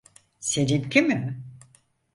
Seninki 0.39 1.01
mi? 1.01 1.41